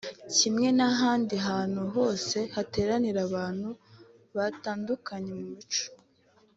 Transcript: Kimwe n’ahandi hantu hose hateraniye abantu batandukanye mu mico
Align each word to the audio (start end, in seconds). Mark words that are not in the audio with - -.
Kimwe 0.37 0.67
n’ahandi 0.77 1.35
hantu 1.47 1.81
hose 1.95 2.37
hateraniye 2.55 3.19
abantu 3.27 3.69
batandukanye 4.35 5.31
mu 5.39 5.47
mico 5.53 5.85